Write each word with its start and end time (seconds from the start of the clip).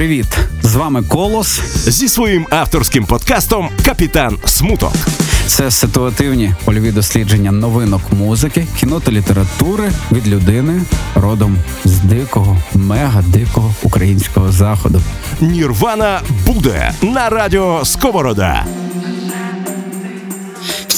привіт! 0.00 0.38
З 0.62 0.74
вами 0.74 1.02
Колос 1.02 1.60
зі 1.88 2.08
своїм 2.08 2.46
авторським 2.50 3.04
подкастом 3.04 3.68
Капітан 3.84 4.38
Смуток. 4.44 4.92
Це 5.46 5.70
ситуативні 5.70 6.54
польові 6.64 6.92
дослідження 6.92 7.52
новинок 7.52 8.00
музики, 8.12 8.66
кіно 8.78 9.00
та 9.00 9.12
літератури 9.12 9.90
від 10.12 10.28
людини 10.28 10.82
родом 11.14 11.58
з 11.84 11.98
дикого, 11.98 12.58
мега 12.74 13.22
дикого 13.22 13.74
українського 13.82 14.52
заходу. 14.52 15.02
Нірвана 15.40 16.20
буде 16.46 16.92
на 17.02 17.28
радіо 17.28 17.84
Сковорода. 17.84 18.66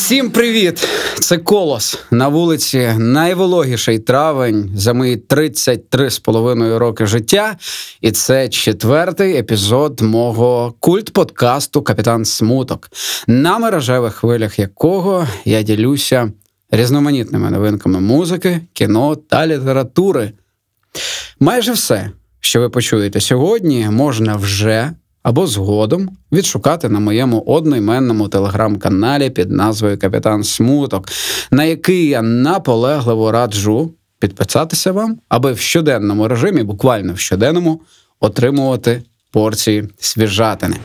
Всім 0.02 0.30
привіт! 0.30 0.88
Це 1.20 1.38
колос 1.38 1.98
на 2.10 2.28
вулиці 2.28 2.94
найвологіший 2.98 3.98
травень 3.98 4.70
за 4.74 4.92
мої 4.92 5.16
33 5.16 6.10
з 6.10 6.18
половиною 6.18 6.78
роки 6.78 7.06
життя. 7.06 7.56
І 8.00 8.10
це 8.10 8.48
четвертий 8.48 9.36
епізод 9.36 10.00
мого 10.00 10.74
культ-подкасту 10.80 11.82
Капітан 11.82 12.24
Смуток, 12.24 12.90
на 13.26 13.58
мережевих 13.58 14.14
хвилях 14.14 14.58
якого 14.58 15.28
я 15.44 15.62
ділюся 15.62 16.32
різноманітними 16.70 17.50
новинками 17.50 18.00
музики, 18.00 18.60
кіно 18.72 19.16
та 19.16 19.46
літератури. 19.46 20.32
Майже 21.40 21.72
все, 21.72 22.10
що 22.40 22.60
ви 22.60 22.68
почуєте 22.68 23.20
сьогодні, 23.20 23.88
можна 23.90 24.36
вже 24.36 24.92
або 25.22 25.46
згодом 25.46 26.08
відшукати 26.32 26.88
на 26.88 27.00
моєму 27.00 27.40
одноіменному 27.40 28.28
телеграм-каналі 28.28 29.30
під 29.30 29.50
назвою 29.50 29.98
Капітан 29.98 30.44
Смуток, 30.44 31.08
на 31.50 31.64
який 31.64 32.08
я 32.08 32.22
наполегливо 32.22 33.32
раджу 33.32 33.94
підписатися 34.18 34.92
вам, 34.92 35.18
аби 35.28 35.52
в 35.52 35.58
щоденному 35.58 36.28
режимі, 36.28 36.62
буквально 36.62 37.12
в 37.12 37.18
щоденному, 37.18 37.80
отримувати 38.20 39.02
порції 39.32 39.88
свіжатини. 39.98 40.76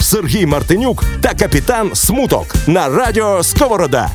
Сергій 0.00 0.46
Мартинюк 0.46 1.04
та 1.20 1.34
капітан 1.34 1.90
Смуток 1.94 2.54
на 2.66 2.88
радіо 2.88 3.42
Сковорода. 3.42 4.10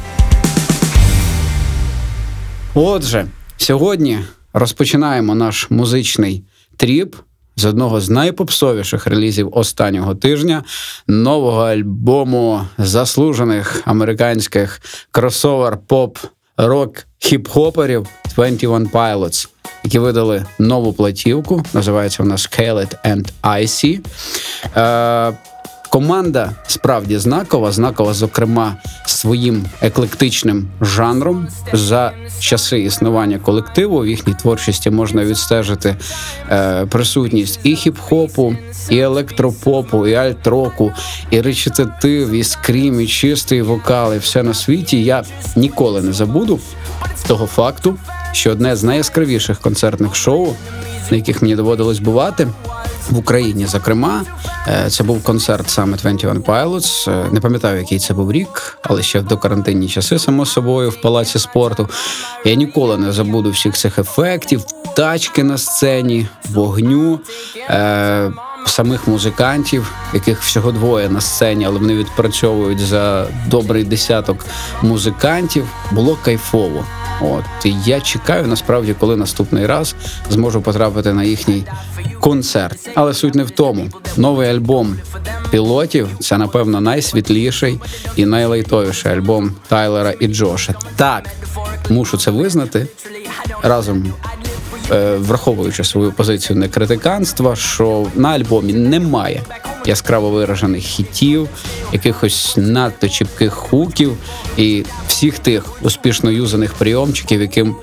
Отже, 2.73 3.27
сьогодні 3.57 4.19
розпочинаємо 4.53 5.35
наш 5.35 5.67
музичний 5.69 6.43
тріп 6.77 7.15
з 7.59 7.65
одного 7.65 8.01
з 8.01 8.09
найпопсовіших 8.09 9.07
релізів 9.07 9.49
останнього 9.51 10.15
тижня 10.15 10.63
нового 11.07 11.61
альбому 11.61 12.61
заслужених 12.77 13.81
американських 13.85 14.81
кросовер 15.11 15.77
поп 15.87 16.17
рок 16.57 17.07
хіп-хоперів 17.19 18.05
21 18.35 18.87
Pilots, 18.87 19.47
які 19.83 19.99
видали 19.99 20.45
нову 20.59 20.93
платівку. 20.93 21.63
Називається 21.73 22.23
вона 22.23 22.35
Scale 22.35 22.75
It 22.75 22.95
and 23.05 23.27
Icy. 23.43 23.99
Е, 24.77 25.37
Команда 25.89 26.51
справді 26.67 27.17
знакова, 27.17 27.71
знакова, 27.71 28.13
зокрема, 28.13 28.75
своїм 29.05 29.65
еклектичним 29.81 30.67
жанром. 30.81 31.47
За 31.73 32.11
часи 32.39 32.79
існування 32.79 33.39
колективу 33.39 33.99
в 33.99 34.07
їхній 34.07 34.33
творчості 34.33 34.89
можна 34.89 35.25
відстежити 35.25 35.95
е, 36.51 36.85
присутність 36.85 37.59
і 37.63 37.75
хіп-хопу, 37.75 38.57
і 38.89 38.97
електропопу, 38.97 40.07
і 40.07 40.13
альт-року, 40.13 40.93
і 41.31 41.41
речитатив, 41.41 42.31
і 42.31 42.43
скрім, 42.43 43.01
і 43.01 43.07
чистий 43.07 43.61
вокал, 43.61 44.13
і 44.13 44.17
все 44.17 44.43
на 44.43 44.53
світі. 44.53 45.03
Я 45.03 45.23
ніколи 45.55 46.01
не 46.01 46.13
забуду 46.13 46.59
того 47.27 47.45
факту, 47.45 47.95
що 48.31 48.51
одне 48.51 48.75
з 48.75 48.83
найяскравіших 48.83 49.59
концертних 49.59 50.15
шоу, 50.15 50.53
на 51.11 51.17
яких 51.17 51.41
мені 51.41 51.55
доводилось 51.55 51.99
бувати 51.99 52.47
в 53.09 53.17
Україні. 53.17 53.65
Зокрема, 53.65 54.23
е, 54.67 54.89
це 54.89 55.03
був 55.03 55.23
концерт 55.23 55.69
саме 55.69 55.97
21 55.97 56.41
Pilots. 56.41 57.11
Е, 57.11 57.25
не 57.31 57.39
пам'ятаю, 57.39 57.79
який 57.79 57.99
це 57.99 58.13
був 58.13 58.31
рік, 58.31 58.77
але 58.83 59.03
ще 59.03 59.19
в 59.19 59.23
докарантинні 59.23 59.87
часи, 59.87 60.19
само 60.19 60.45
собою, 60.45 60.89
в 60.89 61.01
палаці 61.01 61.39
спорту. 61.39 61.89
Я 62.45 62.55
ніколи 62.55 62.97
не 62.97 63.11
забуду 63.11 63.51
всіх 63.51 63.75
цих 63.75 63.99
ефектів, 63.99 64.63
тачки 64.95 65.43
на 65.43 65.57
сцені, 65.57 66.27
вогню. 66.49 67.19
Е- 67.69 68.31
Самих 68.65 69.07
музикантів, 69.07 69.91
яких 70.13 70.41
всього 70.41 70.71
двоє 70.71 71.09
на 71.09 71.21
сцені, 71.21 71.65
але 71.65 71.79
вони 71.79 71.95
відпрацьовують 71.95 72.79
за 72.79 73.27
добрий 73.47 73.83
десяток 73.83 74.45
музикантів, 74.81 75.67
було 75.91 76.17
кайфово. 76.23 76.85
От 77.21 77.65
і 77.65 77.75
я 77.85 78.01
чекаю 78.01 78.47
насправді, 78.47 78.95
коли 78.99 79.15
наступний 79.15 79.65
раз 79.65 79.95
зможу 80.29 80.61
потрапити 80.61 81.13
на 81.13 81.23
їхній 81.23 81.63
концерт. 82.19 82.89
Але 82.95 83.13
суть 83.13 83.35
не 83.35 83.43
в 83.43 83.49
тому. 83.49 83.89
Новий 84.17 84.49
альбом 84.49 84.97
пілотів 85.51 86.07
це 86.19 86.37
напевно 86.37 86.81
найсвітліший 86.81 87.79
і 88.15 88.25
найлайтовіший 88.25 89.11
альбом 89.11 89.51
Тайлера 89.67 90.13
і 90.19 90.27
Джоша. 90.27 90.73
Так 90.95 91.29
мушу 91.89 92.17
це 92.17 92.31
визнати 92.31 92.87
разом. 93.63 94.13
Е, 94.91 95.15
враховуючи 95.15 95.83
свою 95.83 96.11
позицію 96.11 96.59
некритиканства, 96.59 97.55
що 97.55 98.07
на 98.15 98.29
альбомі 98.29 98.73
немає 98.73 99.41
яскраво 99.85 100.29
виражених 100.29 100.83
хітів, 100.83 101.49
якихось 101.93 102.53
надто 102.57 103.09
чіпких 103.09 103.53
хуків 103.53 104.17
і 104.57 104.85
всіх 105.07 105.39
тих 105.39 105.83
успішно 105.83 106.31
юзаних 106.31 106.73
прийомчиків, 106.73 107.41
яким 107.41 107.75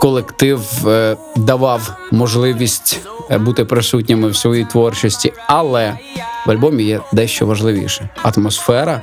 колектив 0.00 0.88
е, 0.88 1.16
давав 1.36 1.96
можливість 2.10 3.00
е, 3.30 3.38
бути 3.38 3.64
присутніми 3.64 4.28
в 4.28 4.36
своїй 4.36 4.64
творчості, 4.64 5.32
але 5.46 5.98
в 6.46 6.50
альбомі 6.50 6.82
є 6.84 7.00
дещо 7.12 7.46
важливіше: 7.46 8.08
атмосфера, 8.22 9.02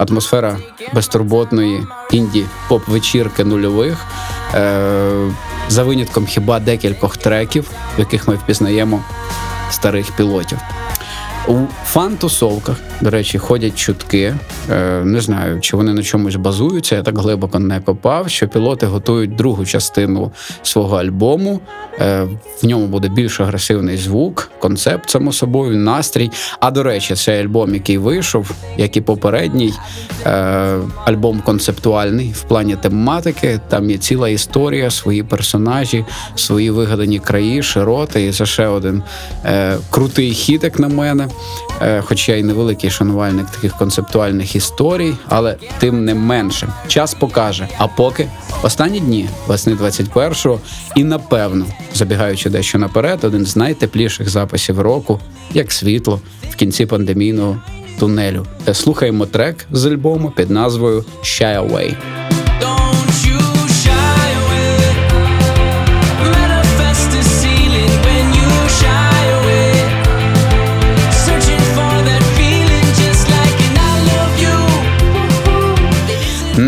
атмосфера 0.00 0.58
безтурботної 0.94 1.86
інді 2.10 2.44
поп 2.68 2.88
вечірки 2.88 3.44
нульових. 3.44 4.06
За 5.68 5.84
винятком 5.84 6.26
хіба 6.26 6.60
декількох 6.60 7.16
треків, 7.16 7.70
в 7.96 7.98
яких 8.00 8.28
ми 8.28 8.34
впізнаємо 8.34 9.04
старих 9.70 10.12
пілотів. 10.16 10.58
У 11.48 11.66
фан-тусовках, 11.84 12.76
до 13.00 13.10
речі, 13.10 13.38
ходять 13.38 13.78
чутки. 13.78 14.34
Е, 14.70 15.04
не 15.04 15.20
знаю, 15.20 15.60
чи 15.60 15.76
вони 15.76 15.94
на 15.94 16.02
чомусь 16.02 16.36
базуються. 16.36 16.96
Я 16.96 17.02
так 17.02 17.18
глибоко 17.18 17.58
не 17.58 17.80
копав. 17.80 18.30
Що 18.30 18.48
пілоти 18.48 18.86
готують 18.86 19.36
другу 19.36 19.64
частину 19.64 20.32
свого 20.62 20.96
альбому. 20.96 21.60
Е, 22.00 22.26
в 22.62 22.66
ньому 22.66 22.86
буде 22.86 23.08
більш 23.08 23.40
агресивний 23.40 23.96
звук, 23.96 24.50
концепт, 24.58 25.10
само 25.10 25.32
собою, 25.32 25.76
настрій. 25.76 26.30
А 26.60 26.70
до 26.70 26.82
речі, 26.82 27.14
цей 27.14 27.40
альбом, 27.40 27.74
який 27.74 27.98
вийшов, 27.98 28.50
як 28.76 28.96
і 28.96 29.00
попередній, 29.00 29.72
е, 30.26 30.30
альбом 31.04 31.40
концептуальний 31.40 32.32
в 32.32 32.42
плані 32.42 32.76
тематики. 32.76 33.60
Там 33.68 33.90
є 33.90 33.98
ціла 33.98 34.28
історія, 34.28 34.90
свої 34.90 35.22
персонажі, 35.22 36.04
свої 36.34 36.70
вигадані 36.70 37.18
краї, 37.18 37.62
широти. 37.62 38.26
І 38.26 38.32
це 38.32 38.46
ще 38.46 38.66
один 38.66 39.02
крутий 39.90 40.30
хід, 40.30 40.64
як 40.64 40.78
на 40.78 40.88
мене. 40.88 41.28
Е, 41.82 42.00
хоч 42.00 42.28
я 42.28 42.36
й 42.36 42.42
невеликий 42.42 42.90
шанувальник 42.90 43.50
таких 43.50 43.76
концептуальних 43.76 44.56
історій, 44.56 45.14
але 45.28 45.56
тим 45.78 46.04
не 46.04 46.14
менше 46.14 46.68
час 46.88 47.14
покаже. 47.14 47.68
А 47.78 47.88
поки 47.88 48.28
останні 48.62 49.00
дні 49.00 49.28
весни 49.46 49.74
21-го 49.74 50.60
і 50.96 51.04
напевно, 51.04 51.66
забігаючи 51.94 52.50
дещо 52.50 52.78
наперед, 52.78 53.24
один 53.24 53.46
з 53.46 53.56
найтепліших 53.56 54.28
записів 54.28 54.80
року, 54.80 55.20
як 55.52 55.72
світло 55.72 56.20
в 56.50 56.54
кінці 56.54 56.86
пандемійного 56.86 57.56
тунелю. 57.98 58.46
Е, 58.68 58.74
слухаємо 58.74 59.26
трек 59.26 59.66
з 59.70 59.86
альбому 59.86 60.30
під 60.30 60.50
назвою 60.50 61.04
«Shy 61.22 61.68
Away». 61.68 62.13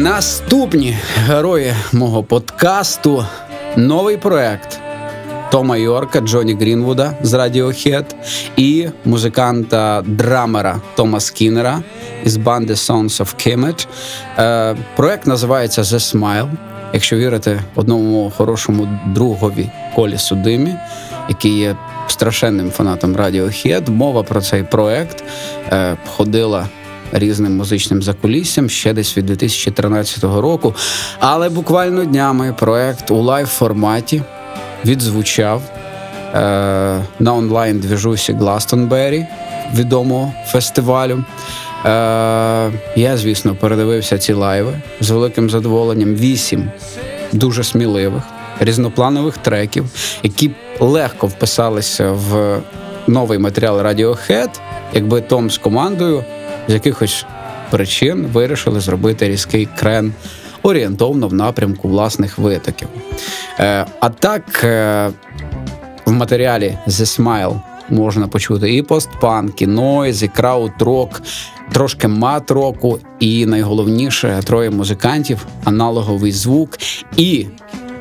Наступні 0.07 0.97
герої 1.17 1.75
мого 1.93 2.23
подкасту 2.23 3.25
новий 3.77 4.17
проект 4.17 4.81
Тома 5.51 5.77
Йорка, 5.77 6.21
Джоні 6.21 6.55
Грінвуда 6.55 7.15
з 7.23 7.35
Radiohead 7.35 8.05
і 8.57 8.89
музиканта 9.05 10.03
драмера 10.07 10.81
Тома 10.97 11.21
Скіннера 11.21 11.83
із 12.25 12.37
банди 12.37 12.73
Sons 12.73 13.25
of 13.25 13.35
Kemet. 13.47 13.87
Е, 14.39 14.77
проект 14.97 15.27
називається 15.27 15.83
The 15.83 15.99
Smile. 15.99 16.51
Якщо 16.93 17.17
вірити 17.17 17.61
одному 17.75 18.33
хорошому 18.37 19.01
другові 19.07 19.71
Колі 19.95 20.19
Судимі, 20.19 20.75
який 21.29 21.59
є 21.59 21.77
страшенним 22.07 22.71
фанатом 22.71 23.17
Radiohead, 23.17 23.91
мова 23.91 24.23
про 24.23 24.41
цей 24.41 24.63
проект 24.63 25.25
е, 25.73 25.97
ходила 26.17 26.69
різним 27.13 27.57
музичним 27.57 28.03
закуліссям 28.03 28.71
ще 28.71 28.93
десь 28.93 29.17
від 29.17 29.27
2013 29.27 30.25
року. 30.25 30.75
Але 31.21 31.49
буквально 31.49 32.05
днями 32.05 32.55
проект 32.59 33.11
у 33.11 33.23
лайв 33.23 33.47
форматі 33.47 34.23
відзвучав 34.85 35.63
на 37.19 37.35
онлайн-двіжусі 37.35 38.33
Гластонбері, 38.33 39.27
відомого 39.75 40.33
фестивалю. 40.47 41.25
Я, 42.97 43.17
звісно, 43.17 43.55
передивився 43.55 44.19
ці 44.19 44.33
лайви 44.33 44.73
з 45.01 45.11
великим 45.11 45.51
задоволенням. 45.51 46.15
Вісім 46.15 46.71
дуже 47.33 47.65
сміливих, 47.65 48.23
різнопланових 48.61 49.39
треків, 49.39 49.85
які 50.23 50.51
легко 50.81 51.27
вписалися 51.27 52.13
в 52.13 52.59
новий 53.07 53.39
матеріал 53.39 53.81
Radiohead, 53.81 54.49
якби 54.93 55.21
Том 55.21 55.51
з 55.51 55.59
командою 55.59 56.25
з 56.69 56.73
якихось 56.73 57.27
причин 57.71 58.27
вирішили 58.33 58.81
зробити 58.81 59.29
різкий 59.29 59.69
крен 59.77 60.13
орієнтовно 60.63 61.29
в 61.29 61.35
напрямку 61.35 61.89
власних 61.89 62.39
витоків. 62.39 62.89
Е, 63.59 63.87
а 64.01 64.09
так 64.09 64.65
е, 64.65 65.11
в 66.07 66.13
матеріалі 66.13 66.79
The 66.87 67.21
Smile 67.21 67.61
можна 67.89 68.29
почути 68.29 68.75
і 68.75 68.83
постпанк, 68.83 69.63
і 69.63 69.67
нойз, 69.67 70.23
і 70.23 70.29
крауд-рок, 70.29 71.23
трошки 71.73 72.09
мат-року, 72.09 72.99
і 73.21 73.47
найголовніше 73.47 74.41
троє 74.45 74.71
музикантів, 74.71 75.47
аналоговий 75.65 76.33
звук 76.33 76.79
і. 77.17 77.47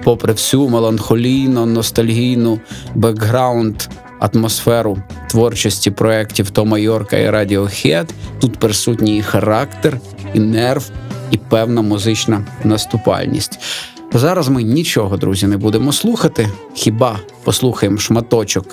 Попри 0.03 0.33
всю 0.33 0.69
меланхолійну, 0.69 1.65
ностальгійну 1.65 2.59
бекграунд 2.95 3.75
атмосферу 4.19 4.97
творчості 5.29 5.91
проєктів 5.91 6.49
Тома 6.49 6.79
Йорка 6.79 7.17
і 7.17 7.29
Radiohead, 7.29 8.09
тут 8.39 8.57
присутній 8.57 9.17
і 9.17 9.21
характер, 9.21 9.99
і 10.33 10.39
нерв, 10.39 10.89
і 11.31 11.37
певна 11.37 11.81
музична 11.81 12.45
наступальність. 12.63 13.59
Зараз 14.13 14.49
ми 14.49 14.63
нічого, 14.63 15.17
друзі, 15.17 15.47
не 15.47 15.57
будемо 15.57 15.91
слухати. 15.91 16.49
Хіба 16.73 17.19
послухаємо 17.43 17.97
шматочок 17.97 18.65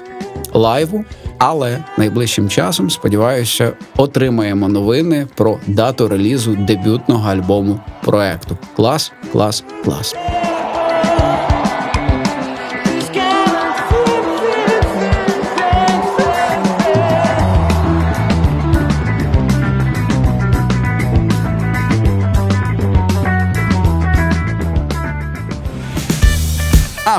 лайву, 0.53 1.05
але 1.39 1.85
найближчим 1.99 2.49
часом, 2.49 2.91
сподіваюся, 2.91 3.73
отримаємо 3.97 4.69
новини 4.69 5.27
про 5.35 5.59
дату 5.67 6.09
релізу 6.09 6.57
дебютного 6.57 7.31
альбому 7.31 7.81
проекту. 8.05 8.59
Клас, 8.77 9.13
клас, 9.33 9.65
клас. 9.85 10.15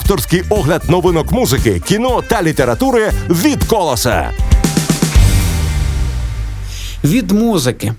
Авторський 0.03 0.43
огляд 0.49 0.83
новинок 0.89 1.31
музики, 1.31 1.81
кіно 1.87 2.23
та 2.27 2.43
літератури 2.43 3.11
від 3.29 3.63
колоса. 3.63 4.31
Від 7.03 7.31
музики 7.31 7.93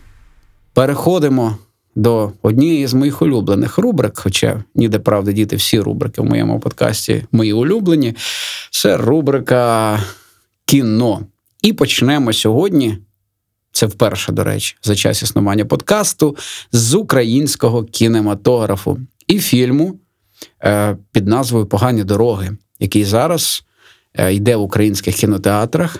переходимо 0.74 1.58
до 1.94 2.32
однієї 2.42 2.86
з 2.86 2.94
моїх 2.94 3.22
улюблених 3.22 3.78
рубрик. 3.78 4.18
Хоча 4.18 4.64
ніде 4.74 4.98
правда 4.98 5.32
діти 5.32 5.56
всі 5.56 5.80
рубрики 5.80 6.22
в 6.22 6.24
моєму 6.24 6.60
подкасті 6.60 7.24
мої 7.32 7.52
улюблені. 7.52 8.14
Це 8.70 8.96
рубрика 8.96 10.00
кіно. 10.64 11.20
І 11.62 11.72
почнемо 11.72 12.32
сьогодні. 12.32 12.98
Це 13.72 13.86
вперше, 13.86 14.32
до 14.32 14.44
речі, 14.44 14.76
за 14.82 14.94
час 14.94 15.22
існування 15.22 15.64
подкасту 15.64 16.36
з 16.72 16.94
українського 16.94 17.84
кінематографу 17.84 18.98
і 19.26 19.38
фільму 19.38 19.98
під 21.12 21.26
назвою 21.26 21.66
Погані 21.66 22.04
дороги, 22.04 22.56
який 22.80 23.04
зараз 23.04 23.64
е, 24.14 24.34
йде 24.34 24.56
в 24.56 24.62
українських 24.62 25.16
кінотеатрах, 25.16 25.98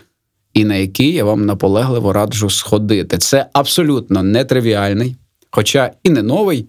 і 0.55 0.65
на 0.65 0.75
який 0.75 1.13
я 1.13 1.25
вам 1.25 1.47
наполегливо 1.47 2.13
раджу 2.13 2.51
сходити. 2.51 3.19
Це 3.19 3.47
абсолютно 3.53 4.23
нетривіальний, 4.23 5.17
хоча 5.51 5.93
і 6.03 6.11
не 6.11 6.23
новий 6.23 6.67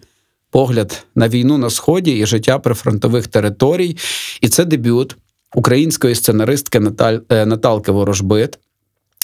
погляд 0.51 1.05
на 1.15 1.27
війну 1.27 1.57
на 1.57 1.69
сході 1.69 2.17
і 2.17 2.25
життя 2.25 2.59
прифронтових 2.59 3.27
територій. 3.27 3.97
І 4.41 4.49
це 4.49 4.65
дебют 4.65 5.15
української 5.55 6.15
сценаристки 6.15 6.79
Наталь... 6.79 7.19
Е, 7.29 7.45
Наталки 7.45 7.91
Ворожбит. 7.91 8.59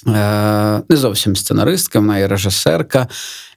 Не 0.05 0.97
зовсім 0.97 1.35
сценаристка, 1.35 1.99
вона 1.99 2.17
і 2.17 2.27
режисерка, 2.27 3.07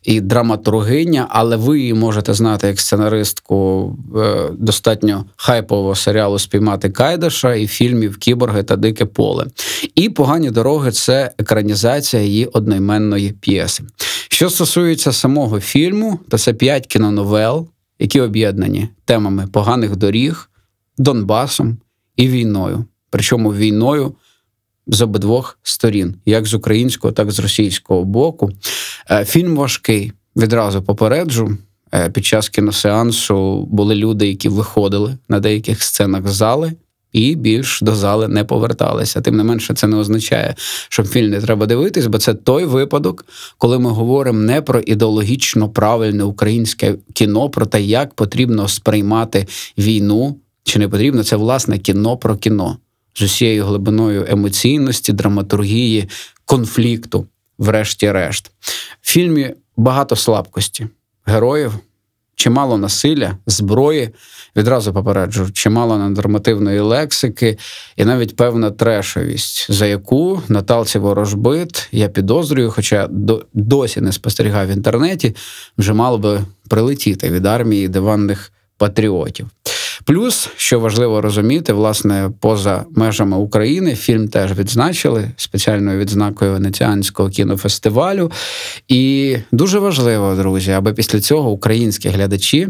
і 0.02 0.20
драматургиня, 0.20 1.26
але 1.31 1.56
ви 1.56 1.81
її 1.81 1.94
можете 1.94 2.35
знати 2.35 2.67
як 2.67 2.81
сценаристку 2.81 3.99
е, 4.17 4.50
достатньо 4.58 5.25
хайпового 5.37 5.94
серіалу 5.94 6.38
Спіймати 6.38 6.91
Кайдаша 6.91 7.55
і 7.55 7.67
фільмів 7.67 8.17
Кіборги 8.17 8.62
та 8.62 8.76
Дике 8.76 9.05
Поле. 9.05 9.46
І 9.94 10.08
погані 10.08 10.50
дороги 10.50 10.93
це 10.93 11.31
екранізація 11.38 12.23
її 12.23 12.46
одноіменної 12.46 13.32
п'єси. 13.32 13.85
Що 14.29 14.50
стосується 14.50 15.12
самого 15.12 15.61
фільму, 15.61 16.19
то 16.29 16.38
це 16.38 16.52
п'ять 16.52 16.87
кіноновел, 16.87 17.69
які 17.99 18.20
об'єднані 18.20 18.88
темами 19.05 19.46
поганих 19.52 19.96
доріг, 19.96 20.50
Донбасом 20.99 21.79
і 22.17 22.29
війною. 22.29 22.85
Причому 23.11 23.55
війною 23.55 24.14
з 24.86 25.02
обидвох 25.02 25.58
сторін, 25.62 26.14
як 26.26 26.46
з 26.46 26.54
українського, 26.54 27.12
так 27.12 27.28
і 27.28 27.31
з 27.31 27.38
російського 27.38 28.04
боку. 28.04 28.50
Е, 29.10 29.25
фільм 29.25 29.56
важкий. 29.56 30.12
Відразу 30.36 30.82
попереджу. 30.82 31.58
Е, 31.94 32.10
під 32.10 32.25
час 32.25 32.48
кіносеансу 32.48 33.64
були 33.70 33.94
люди, 33.94 34.28
які 34.28 34.48
виходили 34.48 35.19
на 35.28 35.40
деяких 35.40 35.82
сценах 35.82 36.28
з 36.28 36.34
зали. 36.34 36.72
І 37.12 37.34
більш 37.34 37.81
до 37.82 37.94
зали 37.94 38.28
не 38.28 38.44
поверталися. 38.44 39.20
Тим 39.20 39.36
не 39.36 39.44
менше, 39.44 39.75
це 39.75 39.86
не 39.86 39.96
означає, 39.96 40.54
що 40.88 41.04
фільм 41.04 41.31
не 41.31 41.40
треба 41.40 41.66
дивитись, 41.66 42.06
бо 42.06 42.19
це 42.19 42.34
той 42.34 42.64
випадок, 42.64 43.26
коли 43.58 43.78
ми 43.78 43.90
говоримо 43.90 44.38
не 44.38 44.62
про 44.62 44.81
ідеологічно 44.81 45.69
правильне 45.69 46.25
українське 46.25 46.94
кіно, 47.12 47.50
про 47.50 47.66
те, 47.66 47.82
як 47.82 48.14
потрібно 48.14 48.69
сприймати 48.69 49.46
війну, 49.78 50.36
чи 50.64 50.78
не 50.78 50.88
потрібно 50.88 51.25
це 51.25 51.36
власне 51.36 51.78
кіно 51.78 52.16
про 52.16 52.36
кіно 52.36 52.76
з 53.14 53.22
усією 53.22 53.64
глибиною 53.64 54.26
емоційності, 54.28 55.12
драматургії, 55.12 56.08
конфлікту, 56.44 57.26
врешті-решт. 57.58 58.50
В 59.00 59.12
фільмі 59.12 59.55
багато 59.76 60.16
слабкості 60.16 60.87
героїв, 61.26 61.72
чимало 62.34 62.78
насилля, 62.78 63.38
зброї. 63.46 64.11
Відразу 64.56 64.93
попереджу, 64.93 65.50
чимало 65.52 65.99
ненормативної 65.99 66.81
лексики 66.81 67.58
і 67.96 68.05
навіть 68.05 68.37
певна 68.37 68.70
трешовість, 68.70 69.72
за 69.72 69.87
яку 69.87 70.43
Наталці 70.48 70.98
Ворожбит 70.98 71.89
я 71.93 72.08
підозрюю, 72.08 72.70
хоча 72.70 73.08
досі 73.55 74.00
не 74.00 74.12
спостерігав 74.12 74.67
в 74.67 74.70
інтернеті, 74.70 75.36
вже 75.79 75.93
мало 75.93 76.19
би 76.19 76.41
прилетіти 76.69 77.31
від 77.31 77.46
армії 77.46 77.89
диванних 77.89 78.53
патріотів. 78.79 79.50
Плюс, 80.05 80.51
що 80.56 80.81
важливо 80.81 81.20
розуміти, 81.20 81.73
власне, 81.73 82.31
поза 82.41 82.84
межами 82.91 83.37
України 83.37 83.94
фільм 83.94 84.29
теж 84.29 84.58
відзначили 84.58 85.31
спеціальною 85.37 85.99
відзнакою 85.99 86.53
Венеціанського 86.53 87.29
кінофестивалю. 87.29 88.31
І 88.89 89.37
дуже 89.53 89.79
важливо, 89.79 90.34
друзі, 90.34 90.70
аби 90.70 90.93
після 90.93 91.20
цього 91.20 91.51
українські 91.51 92.08
глядачі 92.08 92.69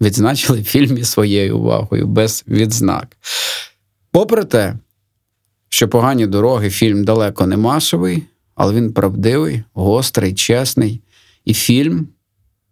відзначили 0.00 0.62
фільм 0.62 1.04
своєю 1.04 1.58
увагою 1.58 2.06
без 2.06 2.44
відзнак. 2.48 3.16
Попри 4.10 4.44
те, 4.44 4.74
що 5.68 5.88
погані 5.88 6.26
дороги 6.26 6.70
фільм 6.70 7.04
далеко 7.04 7.46
не 7.46 7.56
масовий, 7.56 8.22
але 8.54 8.74
він 8.74 8.92
правдивий, 8.92 9.62
гострий, 9.72 10.34
чесний. 10.34 11.00
І 11.44 11.54
фільм 11.54 12.08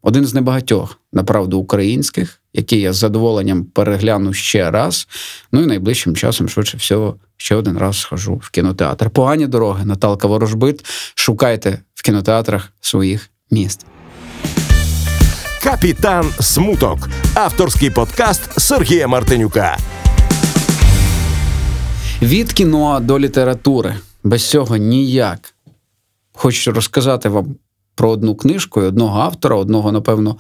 один 0.03 0.27
з 0.27 0.35
небагатьох, 0.35 0.99
направду, 1.13 1.59
українських, 1.59 2.42
який 2.55 2.81
я 2.81 2.93
з 2.93 2.97
задоволенням 2.97 3.65
перегляну 3.65 4.33
ще 4.33 4.71
раз. 4.71 5.09
Ну 5.53 5.63
і 5.63 5.67
найближчим 5.67 6.17
часом, 6.17 6.49
швидше 6.49 6.77
всього, 6.77 7.17
ще 7.37 7.55
один 7.55 7.79
раз 7.79 8.01
схожу 8.01 8.35
в 8.35 8.51
кінотеатр. 8.51 9.11
Погані 9.11 9.47
дороги, 9.47 9.85
Наталка 9.85 10.29
Ворожбит. 10.29 10.85
Шукайте 11.15 11.79
в 11.95 12.03
кінотеатрах 12.03 12.73
своїх 12.81 13.31
міст. 13.51 13.87
Капітан 15.63 16.25
Смуток. 16.41 17.09
Авторський 17.35 17.91
подкаст 17.91 18.61
Сергія 18.61 19.09
Мартинюка. 19.09 19.77
Від 22.23 22.53
кіно 22.53 23.01
до 23.01 23.19
літератури. 23.19 23.97
Без 24.25 24.51
цього 24.51 24.77
ніяк. 24.77 25.55
Хочу 26.33 26.73
розказати 26.73 27.29
вам 27.29 27.57
про 27.95 28.11
одну 28.11 28.35
книжку 28.35 28.83
і 28.83 28.85
одного 28.85 29.21
автора, 29.21 29.57
одного, 29.57 29.93
напевно, 29.93 30.37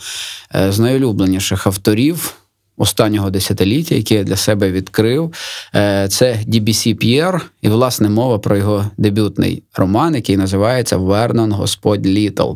е, 0.54 0.72
з 0.72 0.78
найулюбленіших 0.78 1.66
авторів 1.66 2.34
останнього 2.76 3.30
десятиліття, 3.30 3.94
який 3.94 4.16
я 4.16 4.24
для 4.24 4.36
себе 4.36 4.70
відкрив. 4.70 5.32
Е, 5.74 6.08
це 6.08 6.38
DBC 6.46 6.94
П'єр, 6.94 7.50
і, 7.62 7.68
власне, 7.68 8.08
мова 8.08 8.38
про 8.38 8.56
його 8.56 8.90
дебютний 8.96 9.62
роман, 9.74 10.14
який 10.14 10.36
називається 10.36 10.96
Вернон 10.96 11.52
Господь 11.52 12.06
Літл. 12.06 12.52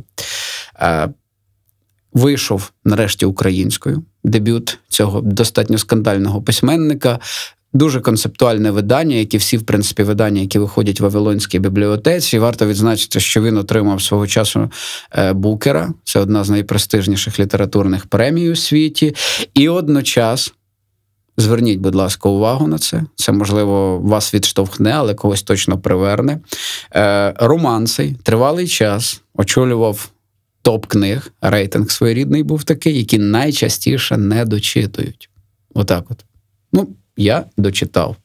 Е, 0.81 1.09
вийшов 2.12 2.73
нарешті 2.85 3.26
українською 3.26 4.03
дебют 4.25 4.79
цього 4.88 5.21
достатньо 5.21 5.79
скандального 5.79 6.43
письменника. 6.43 7.19
Дуже 7.73 8.01
концептуальне 8.01 8.71
видання, 8.71 9.17
як 9.17 9.35
і 9.35 9.37
всі, 9.37 9.57
в 9.57 9.63
принципі, 9.63 10.03
видання, 10.03 10.41
які 10.41 10.59
виходять 10.59 11.01
в 11.01 11.03
Вавилонській 11.03 11.59
бібліотеці. 11.59 12.39
Варто 12.39 12.67
відзначити, 12.67 13.21
що 13.21 13.43
він 13.43 13.57
отримав 13.57 14.03
свого 14.03 14.27
часу 14.27 14.71
е, 15.13 15.33
Букера. 15.33 15.93
Це 16.05 16.21
одна 16.21 16.45
з 16.45 16.51
найпрестижніших 16.51 17.41
літературних 17.41 18.07
премій 18.07 18.51
у 18.51 18.57
світі. 18.57 19.15
І 19.55 19.69
одночас. 19.69 20.55
Зверніть, 21.39 21.79
будь 21.79 21.95
ласка, 21.95 22.29
увагу 22.29 22.67
на 22.67 22.79
це. 22.79 23.03
Це, 23.17 23.33
можливо, 23.33 23.99
вас 23.99 24.35
відштовхне, 24.35 24.91
але 24.91 25.15
когось 25.15 25.43
точно 25.43 25.79
приверне. 25.79 26.41
Е, 26.95 27.35
Роман 27.37 27.87
цей 27.87 28.17
тривалий 28.23 28.69
час 28.69 29.23
очолював 29.35 30.11
топ 30.63 30.87
книг. 30.87 31.33
Рейтинг 31.41 31.91
своєрідний 31.91 32.43
був 32.43 32.65
такий, 32.65 32.99
які 32.99 33.19
найчастіше 33.19 34.17
не 34.17 34.45
дочитують. 34.45 35.31
Отак 35.75 36.11
от. 36.11 36.25
Ну, 36.73 36.89
я 37.17 37.45
дочитав. 37.57 38.17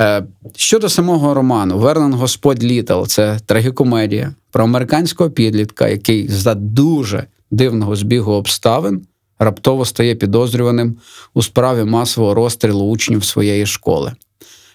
Е, 0.00 0.24
Щодо 0.56 0.88
самого 0.88 1.34
роману, 1.34 1.78
Вернон 1.78 2.14
Господь 2.14 2.64
Літл 2.64 3.04
це 3.04 3.38
трагікомедія 3.46 4.34
про 4.50 4.64
американського 4.64 5.30
підлітка, 5.30 5.88
який 5.88 6.28
за 6.28 6.54
дуже 6.54 7.26
дивного 7.50 7.96
збігу 7.96 8.32
обставин 8.32 9.06
раптово 9.38 9.84
стає 9.84 10.14
підозрюваним 10.14 10.96
у 11.34 11.42
справі 11.42 11.84
масового 11.84 12.34
розстрілу 12.34 12.84
учнів 12.84 13.24
своєї 13.24 13.66
школи. 13.66 14.12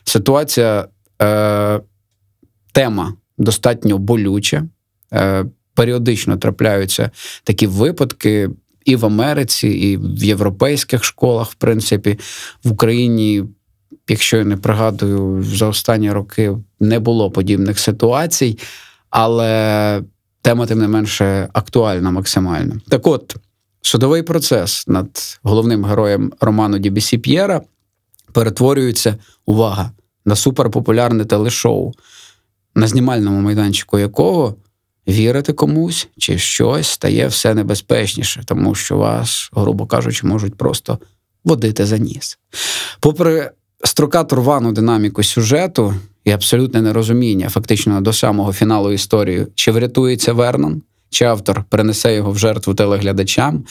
Ситуація, 0.03 0.87
е, 1.21 1.79
тема 2.71 3.13
достатньо 3.37 3.97
болюча. 3.97 4.63
Е, 5.13 5.45
Періодично 5.73 6.37
трапляються 6.37 7.11
такі 7.43 7.67
випадки 7.67 8.49
і 8.89 8.95
в 8.95 9.05
Америці, 9.05 9.67
і 9.67 9.97
в 9.97 10.23
європейських 10.23 11.03
школах, 11.03 11.51
в 11.51 11.53
принципі, 11.53 12.19
в 12.63 12.71
Україні, 12.71 13.43
якщо 14.07 14.37
я 14.37 14.43
не 14.43 14.57
пригадую, 14.57 15.43
за 15.43 15.67
останні 15.67 16.11
роки 16.11 16.57
не 16.79 16.99
було 16.99 17.31
подібних 17.31 17.79
ситуацій, 17.79 18.59
але 19.09 20.01
тема, 20.41 20.65
тим 20.65 20.79
не 20.79 20.87
менше, 20.87 21.49
актуальна 21.53 22.11
максимально. 22.11 22.75
Так 22.89 23.07
от, 23.07 23.35
судовий 23.81 24.23
процес 24.23 24.87
над 24.87 25.39
головним 25.43 25.85
героєм 25.85 26.33
роману 26.39 26.79
Дібісі 26.79 27.17
П'єра 27.17 27.61
перетворюється, 28.33 29.17
увага, 29.45 29.91
на 30.25 30.35
суперпопулярне 30.35 31.25
телешоу, 31.25 31.91
на 32.75 32.87
знімальному 32.87 33.41
майданчику 33.41 33.99
якого 33.99 34.55
вірити 35.09 35.53
комусь 35.53 36.07
чи 36.17 36.37
щось 36.37 36.87
стає 36.87 37.27
все 37.27 37.53
небезпечніше, 37.53 38.43
тому 38.45 38.75
що 38.75 38.97
вас, 38.97 39.49
грубо 39.53 39.85
кажучи, 39.85 40.27
можуть 40.27 40.55
просто 40.55 40.99
водити 41.43 41.85
за 41.85 41.97
ніс. 41.97 42.37
Попри 42.99 43.51
строкату 43.83 44.35
рвану 44.35 44.71
динаміку 44.71 45.23
сюжету 45.23 45.93
і 46.23 46.31
абсолютне 46.31 46.81
нерозуміння, 46.81 47.49
фактично 47.49 48.01
до 48.01 48.13
самого 48.13 48.53
фіналу 48.53 48.91
історії, 48.91 49.47
чи 49.55 49.71
врятується 49.71 50.33
Вернон, 50.33 50.81
чи 51.09 51.25
автор 51.25 51.63
перенесе 51.69 52.15
його 52.15 52.31
в 52.31 52.37
жертву 52.37 52.73
телеглядачам. 52.73 53.63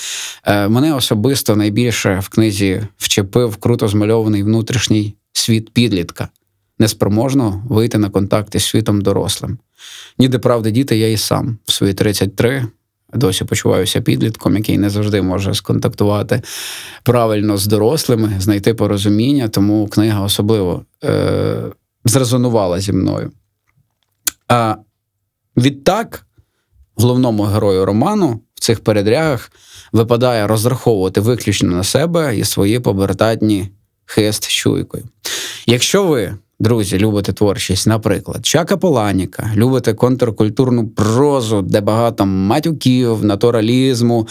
Е, 0.44 0.68
мене 0.68 0.94
особисто 0.94 1.56
найбільше 1.56 2.20
в 2.22 2.28
книзі 2.28 2.82
вчепив 2.96 3.56
круто 3.56 3.88
змальований 3.88 4.42
внутрішній 4.42 5.14
світ 5.32 5.72
підлітка, 5.72 6.28
неспроможного 6.78 7.62
вийти 7.68 7.98
на 7.98 8.10
контакт 8.10 8.54
із 8.54 8.64
світом 8.64 9.00
дорослим. 9.00 9.58
Ніде 10.18 10.38
правди 10.38 10.70
діти, 10.70 10.98
я 10.98 11.08
і 11.08 11.16
сам 11.16 11.58
в 11.64 11.72
свої 11.72 11.94
33 11.94 12.66
досі 13.12 13.44
почуваюся 13.44 14.00
підлітком, 14.00 14.56
який 14.56 14.78
не 14.78 14.90
завжди 14.90 15.22
може 15.22 15.54
сконтактувати 15.54 16.42
правильно 17.02 17.56
з 17.56 17.66
дорослими, 17.66 18.32
знайти 18.38 18.74
порозуміння, 18.74 19.48
тому 19.48 19.88
книга 19.88 20.20
особливо 20.20 20.84
е- 21.04 21.62
зрезонувала 22.04 22.80
зі 22.80 22.92
мною. 22.92 23.32
А 24.48 24.76
відтак, 25.56 26.26
головному 26.96 27.42
герою 27.42 27.84
роману 27.84 28.40
в 28.54 28.60
цих 28.60 28.80
передрягах 28.80 29.52
випадає 29.92 30.46
розраховувати 30.46 31.20
виключно 31.20 31.76
на 31.76 31.84
себе 31.84 32.38
і 32.38 32.44
свої 32.44 32.80
побертатні 32.80 33.70
хист 34.04 34.48
чуйкою. 34.48 35.04
Якщо 35.66 36.04
ви 36.04 36.34
друзі, 36.60 36.98
любите 36.98 37.32
творчість, 37.32 37.86
наприклад, 37.86 38.46
Чака 38.46 38.76
Поланіка, 38.76 39.52
любите 39.56 39.94
контркультурну 39.94 40.88
прозу, 40.88 41.62
де 41.62 41.80
багато 41.80 42.26
матюків, 42.26 43.24
натуралізму, 43.24 44.28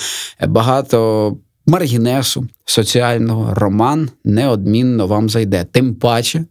багато 0.47 1.37
маргінесу 1.65 2.47
соціального 2.65 3.53
роман 3.53 4.09
неодмінно 4.23 5.07
вам 5.07 5.29
зайде. 5.29 5.65
Тим 5.71 5.95
паче 5.95 6.45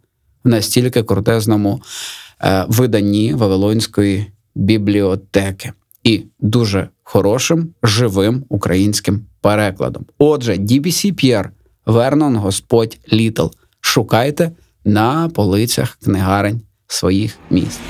в 0.44 0.48
настільки 0.48 1.02
крутезному 1.02 1.82
е, 2.40 2.64
виданні 2.68 3.34
Вавилонської 3.34 4.26
бібліотеки. 4.54 5.72
І 6.04 6.22
дуже 6.40 6.88
хорошим 7.02 7.68
живим 7.82 8.44
українським 8.48 9.26
перекладом. 9.40 10.06
Отже, 10.18 10.52
DBC 10.52 11.12
П'єр, 11.12 11.50
Вернон 11.86 12.36
Господь 12.36 12.98
Літл. 13.12 13.46
Шукайте 13.80 14.50
на 14.86 15.28
полицях 15.28 15.98
книгарень 16.04 16.60
своїх 16.86 17.38
міст. 17.50 17.80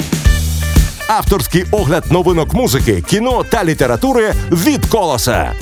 Авторський 1.09 1.65
огляд 1.71 2.05
новинок 2.11 2.55
музики, 2.55 3.05
кіно 3.09 3.45
та 3.50 3.65
літератури 3.65 4.33
від 4.50 4.87
колоса. 4.87 5.53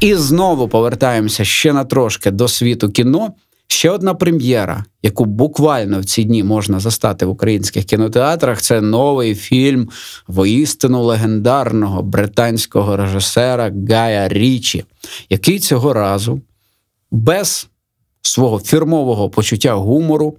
І 0.00 0.14
знову 0.14 0.68
повертаємося 0.68 1.44
ще 1.44 1.72
на 1.72 1.84
трошки 1.84 2.30
до 2.30 2.48
світу 2.48 2.90
кіно. 2.90 3.34
Ще 3.70 3.90
одна 3.90 4.14
прем'єра, 4.14 4.84
яку 5.02 5.24
буквально 5.24 6.00
в 6.00 6.04
ці 6.04 6.24
дні 6.24 6.44
можна 6.44 6.80
застати 6.80 7.26
в 7.26 7.30
українських 7.30 7.84
кінотеатрах, 7.84 8.62
це 8.62 8.80
новий 8.80 9.34
фільм 9.34 9.88
воістину 10.26 11.02
легендарного 11.02 12.02
британського 12.02 12.96
режисера 12.96 13.72
Гая 13.88 14.28
Річі, 14.28 14.84
який 15.30 15.58
цього 15.58 15.92
разу 15.92 16.40
без 17.10 17.68
свого 18.22 18.60
фірмового 18.60 19.30
почуття 19.30 19.74
гумору, 19.74 20.36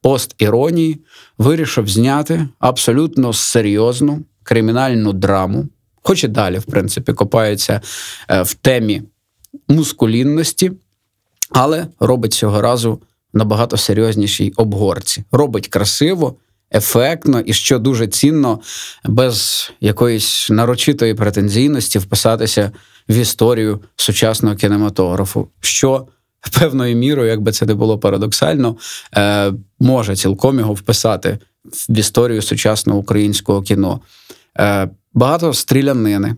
пост-іронії, 0.00 1.00
вирішив 1.38 1.88
зняти 1.88 2.48
абсолютно 2.58 3.32
серйозну 3.32 4.24
кримінальну 4.42 5.12
драму, 5.12 5.68
хоч 6.02 6.24
і 6.24 6.28
далі, 6.28 6.58
в 6.58 6.64
принципі, 6.64 7.12
копається 7.12 7.80
е, 8.28 8.42
в 8.42 8.54
темі 8.54 9.02
мускулінності, 9.68 10.72
але 11.50 11.86
робить 12.00 12.32
цього 12.32 12.60
разу 12.60 13.02
набагато 13.32 13.76
серйознішій 13.76 14.52
обгорці. 14.56 15.24
Робить 15.32 15.68
красиво. 15.68 16.36
Ефектно 16.74 17.40
і 17.40 17.52
що 17.52 17.78
дуже 17.78 18.06
цінно, 18.06 18.60
без 19.04 19.70
якоїсь 19.80 20.50
нарочитої 20.50 21.14
претензійності 21.14 21.98
вписатися 21.98 22.72
в 23.08 23.14
історію 23.14 23.80
сучасного 23.96 24.56
кінематографу, 24.56 25.48
що 25.60 26.06
певною 26.50 26.96
мірою, 26.96 27.28
якби 27.28 27.52
це 27.52 27.66
не 27.66 27.74
було 27.74 27.98
парадоксально, 27.98 28.76
е, 29.16 29.52
може 29.80 30.16
цілком 30.16 30.58
його 30.58 30.74
вписати 30.74 31.38
в 31.88 31.98
історію 31.98 32.42
сучасного 32.42 32.98
українського 32.98 33.62
кіно. 33.62 34.00
Е, 34.58 34.88
Багато 35.16 35.52
стрілянини, 35.52 36.36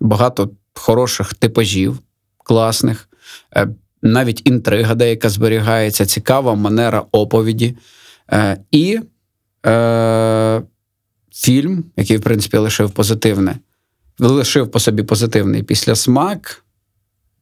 багато 0.00 0.50
хороших 0.74 1.34
типажів, 1.34 1.98
класних, 2.38 3.08
е, 3.56 3.68
навіть 4.02 4.42
інтрига 4.44 4.94
деяка 4.94 5.28
зберігається, 5.28 6.06
цікава 6.06 6.54
манера 6.54 7.04
оповіді. 7.12 7.76
І 8.70 9.00
е, 9.66 10.62
фільм, 11.32 11.84
який, 11.96 12.16
в 12.16 12.22
принципі, 12.22 12.56
лишив 12.56 12.90
позитивне, 12.90 13.58
лишив 14.18 14.70
по 14.70 14.80
собі 14.80 15.02
позитивний 15.02 15.62
післясмак, 15.62 16.64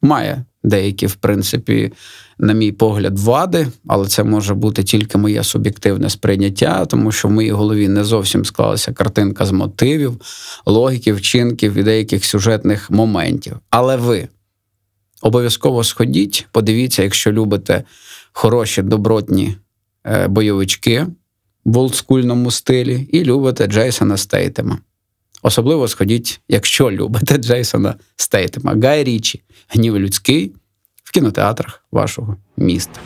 має 0.02 0.44
деякі, 0.62 1.06
в 1.06 1.14
принципі, 1.14 1.92
на 2.38 2.52
мій 2.52 2.72
погляд, 2.72 3.18
вади, 3.18 3.66
але 3.86 4.06
це 4.06 4.24
може 4.24 4.54
бути 4.54 4.82
тільки 4.82 5.18
моє 5.18 5.44
суб'єктивне 5.44 6.10
сприйняття, 6.10 6.86
тому 6.86 7.12
що 7.12 7.28
в 7.28 7.30
моїй 7.30 7.50
голові 7.50 7.88
не 7.88 8.04
зовсім 8.04 8.44
склалася 8.44 8.92
картинка 8.92 9.46
з 9.46 9.52
мотивів, 9.52 10.20
логіки, 10.66 11.12
вчинків 11.12 11.74
і 11.74 11.82
деяких 11.82 12.24
сюжетних 12.24 12.90
моментів. 12.90 13.56
Але 13.70 13.96
ви 13.96 14.28
обов'язково 15.22 15.84
сходіть, 15.84 16.46
подивіться, 16.52 17.02
якщо 17.02 17.32
любите 17.32 17.84
хороші 18.32 18.82
добротні 18.82 19.56
е, 20.06 20.28
бойовички 20.28 21.06
в 21.64 21.78
олдскульному 21.78 22.50
стилі, 22.50 23.08
і 23.12 23.24
любите 23.24 23.66
Джейсона 23.66 24.16
Стейтема. 24.16 24.78
Особливо 25.42 25.88
сходіть, 25.88 26.40
якщо 26.48 26.90
любите 26.90 27.36
Джейсона 27.36 27.94
Стейтема. 28.16 28.74
Гай 28.82 29.04
Річі, 29.04 29.42
гнів 29.68 29.98
людський 29.98 30.52
в 31.04 31.10
кінотеатрах 31.10 31.84
вашого 31.92 32.36
міста. 32.56 33.00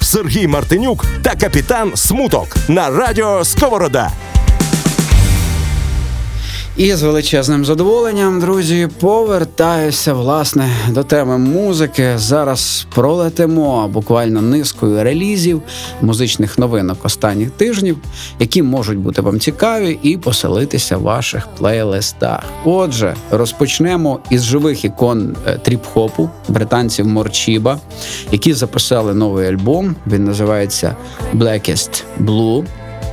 Сергій 0.00 0.46
Мартинюк 0.46 1.04
та 1.22 1.36
капітан 1.36 1.96
Смуток 1.96 2.56
на 2.68 2.90
радіо 2.90 3.44
Сковорода. 3.44 4.12
І 6.76 6.94
з 6.94 7.02
величезним 7.02 7.64
задоволенням, 7.64 8.40
друзі, 8.40 8.88
повертаюся 9.00 10.14
власне 10.14 10.70
до 10.88 11.04
теми 11.04 11.38
музики. 11.38 12.12
Зараз 12.16 12.86
пролетимо 12.94 13.88
буквально 13.88 14.42
низкою 14.42 15.04
релізів, 15.04 15.62
музичних 16.02 16.58
новинок 16.58 16.98
останніх 17.02 17.50
тижнів, 17.50 17.96
які 18.38 18.62
можуть 18.62 18.98
бути 18.98 19.22
вам 19.22 19.40
цікаві 19.40 19.98
і 20.02 20.16
поселитися 20.16 20.96
в 20.96 21.02
ваших 21.02 21.48
плейлистах. 21.58 22.44
Отже, 22.64 23.14
розпочнемо 23.30 24.20
із 24.30 24.44
живих 24.44 24.84
ікон 24.84 25.36
е, 25.46 25.60
тріп-хопу 25.64 26.28
британців 26.48 27.06
Морчіба, 27.06 27.78
які 28.32 28.52
записали 28.52 29.14
новий 29.14 29.48
альбом. 29.48 29.96
Він 30.06 30.24
називається 30.24 30.96
Blackest 31.34 32.04
Blue. 32.20 32.64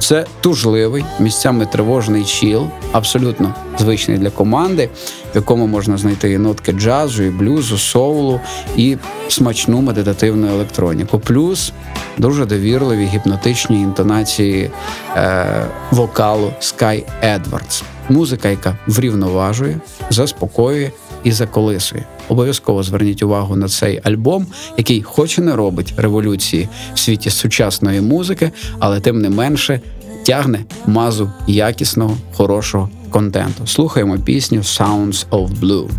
Це 0.04 0.26
тужливий, 0.42 1.06
місцями 1.20 1.66
тривожний 1.66 2.24
чіл, 2.24 2.68
абсолютно 2.92 3.56
звичний 3.80 4.18
для 4.18 4.30
команди, 4.30 4.90
в 5.34 5.36
якому 5.36 5.68
можна 5.68 5.98
знайти 5.98 6.32
і 6.32 6.38
нотки 6.38 6.72
джазу, 6.72 7.24
і 7.24 7.30
блюзу, 7.30 7.78
соулу 7.78 8.40
і 8.78 8.98
смачну 9.28 9.82
медитативну 9.82 10.48
електроніку. 10.48 11.20
Плюс 11.20 11.74
дуже 12.18 12.46
довірливі 12.46 13.06
гіпнотичні 13.06 13.82
інтонації 13.82 14.72
е, 15.16 15.66
вокалу 15.92 16.54
Sky 16.62 17.04
Edwards. 17.24 17.84
Музика, 18.10 18.50
яка 18.50 18.78
врівноважує, 18.88 19.80
заспокоює 20.10 20.92
і 21.24 21.32
заколисує. 21.32 22.04
Обов'язково 22.28 22.84
зверніть 22.84 23.24
увагу 23.24 23.56
на 23.56 23.68
цей 23.68 24.02
альбом, 24.04 24.48
який 24.78 25.02
хоч 25.04 25.38
і 25.38 25.42
не 25.42 25.56
робить 25.56 25.94
революції 25.98 26.70
в 26.94 27.00
світі 27.00 27.30
сучасної 27.30 28.02
музики, 28.02 28.52
але 28.80 29.00
тим 29.00 29.22
не 29.22 29.30
менше 29.30 29.82
тягне 30.26 30.60
мазу 30.86 31.32
якісного, 31.48 32.18
хорошого 32.34 32.90
контенту. 33.10 33.68
Слухаємо 33.68 34.20
пісню 34.20 34.60
Sounds 34.60 35.26
of 35.32 35.50
Blue. 35.60 35.90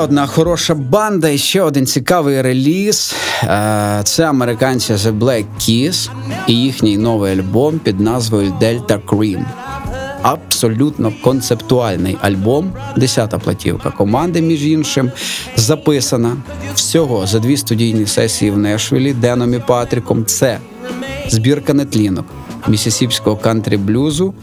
Одна 0.00 0.26
хороша 0.26 0.74
банда 0.74 1.28
і 1.28 1.38
ще 1.38 1.62
один 1.62 1.86
цікавий 1.86 2.42
реліз. 2.42 3.14
Е, 3.42 4.00
Це 4.04 4.28
американці 4.28 4.92
The 4.92 5.18
Black 5.18 5.44
Keys 5.60 6.10
і 6.46 6.54
їхній 6.54 6.98
новий 6.98 7.32
альбом 7.32 7.78
під 7.78 8.00
назвою 8.00 8.52
Delta 8.62 9.00
Cream. 9.06 9.44
Абсолютно 10.22 11.12
концептуальний 11.22 12.18
альбом, 12.20 12.72
десята 12.96 13.38
платівка 13.38 13.90
команди, 13.90 14.42
між 14.42 14.66
іншим, 14.66 15.10
записана 15.56 16.36
всього 16.74 17.26
за 17.26 17.38
дві 17.38 17.56
студійні 17.56 18.06
сесії 18.06 18.50
в 18.50 18.58
Нешвілі 18.58 19.12
Деном 19.12 19.54
і 19.54 19.58
Патріком. 19.58 20.24
Це 20.24 20.58
збірка 21.28 21.74
нетлінок 21.74 22.26
місісіпського 22.68 23.36
кантрі 23.36 23.76
блюзу, 23.76 24.34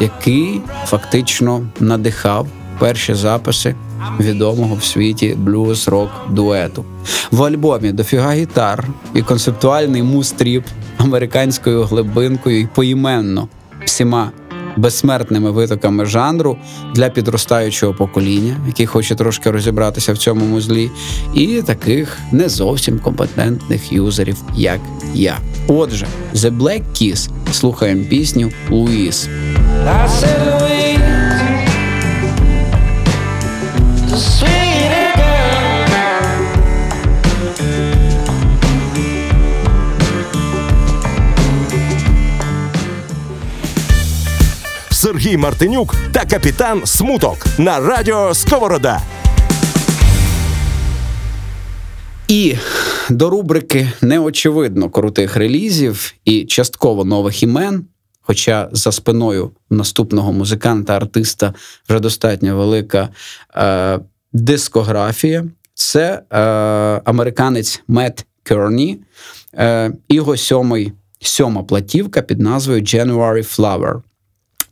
який 0.00 0.60
фактично 0.86 1.66
надихав 1.80 2.46
перші 2.78 3.14
записи 3.14 3.74
відомого 4.20 4.74
в 4.74 4.84
світі 4.84 5.34
блюз 5.38 5.88
рок 5.88 6.10
дуету. 6.30 6.84
В 7.30 7.42
альбомі 7.42 7.92
дофіга 7.92 8.32
гітар 8.32 8.88
і 9.14 9.22
концептуальний 9.22 10.02
мустріп 10.02 10.64
американською 10.98 11.82
глибинкою 11.82 12.60
і 12.60 12.68
поіменно 12.74 13.48
всіма 13.84 14.30
безсмертними 14.76 15.50
витоками 15.50 16.04
жанру 16.04 16.56
для 16.94 17.08
підростаючого 17.08 17.94
покоління, 17.94 18.56
який 18.66 18.86
хоче 18.86 19.14
трошки 19.14 19.50
розібратися 19.50 20.12
в 20.12 20.18
цьому 20.18 20.44
музлі, 20.44 20.90
і 21.34 21.62
таких 21.62 22.18
не 22.32 22.48
зовсім 22.48 22.98
компетентних 22.98 23.92
юзерів, 23.92 24.36
як 24.56 24.80
я. 25.14 25.38
Отже, 25.66 26.06
The 26.34 26.58
Black 26.58 26.82
Keys 26.92 27.30
слухаємо 27.52 28.04
пісню 28.04 28.50
Луїс. 28.70 29.28
I 29.86 30.08
said 30.08 30.40
Louise, 30.46 31.21
Сергій 45.22 45.36
Мартинюк 45.36 45.94
та 46.12 46.24
капітан 46.24 46.86
Смуток 46.86 47.46
на 47.58 47.80
радіо 47.80 48.34
Сковорода. 48.34 49.00
І 52.28 52.54
до 53.10 53.30
рубрики 53.30 53.92
неочевидно 54.00 54.90
крутих 54.90 55.36
релізів 55.36 56.14
і 56.24 56.44
частково 56.44 57.04
нових 57.04 57.42
імен. 57.42 57.84
Хоча 58.20 58.68
за 58.72 58.92
спиною 58.92 59.50
наступного 59.70 60.32
музиканта, 60.32 60.96
артиста 60.96 61.54
вже 61.88 62.00
достатньо 62.00 62.56
велика 62.56 63.08
е, 63.54 63.98
дискографія. 64.32 65.44
Це 65.74 66.22
е, 66.30 66.38
американець 67.04 67.82
Мет 67.88 68.26
Керні, 68.42 69.00
е, 69.54 69.92
його 70.08 70.36
сьомий, 70.36 70.92
сьома 71.20 71.62
платівка 71.62 72.22
під 72.22 72.40
назвою 72.40 72.82
January 72.82 73.58
Flower. 73.58 74.00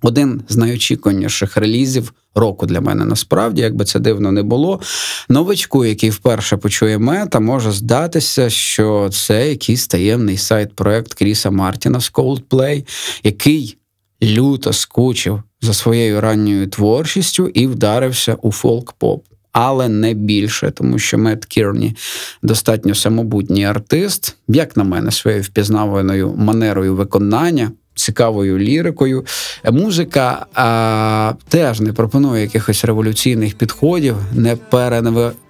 Один 0.02 0.42
з 0.48 0.56
найочікуваніших 0.56 1.56
релізів 1.56 2.12
року 2.34 2.66
для 2.66 2.80
мене 2.80 3.04
насправді, 3.04 3.62
якби 3.62 3.84
це 3.84 3.98
дивно 3.98 4.32
не 4.32 4.42
було. 4.42 4.80
Новачку, 5.28 5.84
який 5.84 6.10
вперше 6.10 6.56
почує 6.56 6.98
мета, 6.98 7.40
може 7.40 7.72
здатися, 7.72 8.50
що 8.50 9.10
це 9.12 9.48
якийсь 9.48 9.88
таємний 9.88 10.36
сайт-проект 10.36 11.14
Кріса 11.14 11.50
Мартіна 11.50 12.00
з 12.00 12.12
Coldplay, 12.12 12.86
який 13.24 13.76
люто 14.22 14.72
скучив 14.72 15.42
за 15.60 15.74
своєю 15.74 16.20
ранньою 16.20 16.66
творчістю 16.66 17.48
і 17.48 17.66
вдарився 17.66 18.34
у 18.34 18.50
фолк-поп. 18.50 19.20
Але 19.52 19.88
не 19.88 20.14
більше, 20.14 20.70
тому 20.70 20.98
що 20.98 21.18
Мет 21.18 21.44
Кірні 21.44 21.96
достатньо 22.42 22.94
самобутній 22.94 23.64
артист, 23.64 24.36
як 24.48 24.76
на 24.76 24.84
мене, 24.84 25.10
своєю 25.10 25.42
впізнаваною 25.42 26.34
манерою 26.36 26.94
виконання, 26.94 27.70
цікавою 28.10 28.58
лірикою. 28.58 29.24
Музика 29.70 30.46
а, 30.54 31.32
теж 31.48 31.80
не 31.80 31.92
пропонує 31.92 32.42
якихось 32.42 32.84
революційних 32.84 33.54
підходів, 33.54 34.16
не 34.32 34.56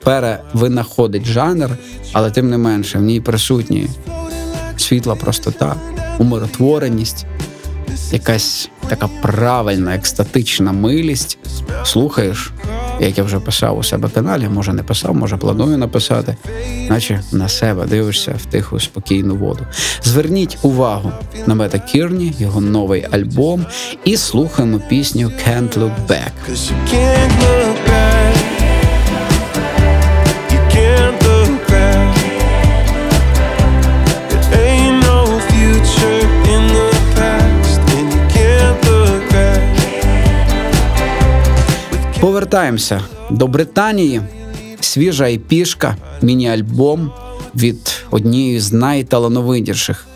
перевинаходить 0.00 1.24
жанр, 1.24 1.70
але 2.12 2.30
тим 2.30 2.50
не 2.50 2.58
менше 2.58 2.98
в 2.98 3.02
ній 3.02 3.20
присутні 3.20 3.88
світла 4.76 5.14
простота, 5.14 5.76
умиротвореність, 6.18 7.26
якась 8.12 8.70
така 8.88 9.08
правильна, 9.22 9.94
екстатична 9.94 10.72
милість. 10.72 11.38
Слухаєш, 11.84 12.52
як 13.00 13.18
я 13.18 13.24
вже 13.24 13.40
писав 13.40 13.78
у 13.78 13.82
себе 13.82 14.08
каналі, 14.08 14.48
може 14.48 14.72
не 14.72 14.82
писав, 14.82 15.14
може 15.14 15.36
планую 15.36 15.78
написати, 15.78 16.36
наче 16.88 17.22
на 17.32 17.48
себе 17.48 17.86
дивишся 17.86 18.34
в 18.42 18.44
тиху 18.44 18.80
спокійну 18.80 19.36
воду. 19.36 19.66
Зверніть 20.02 20.58
увагу 20.62 21.12
на 21.46 21.54
Мета 21.54 21.78
Кірні, 21.78 22.34
його 22.38 22.60
новий 22.60 23.06
альбом, 23.10 23.66
і 24.04 24.16
слухаємо 24.16 24.80
пісню 24.88 25.28
Can't 25.28 25.78
Look 25.78 26.06
Back. 26.08 26.32
Повертаємося 42.50 43.04
до 43.30 43.46
Британії. 43.46 44.22
Свіжа 44.80 45.30
епішка, 45.30 45.96
міні-альбом 46.22 47.12
від 47.54 48.04
однієї 48.10 48.60
з 48.60 48.72
найталановитіших 48.72 50.06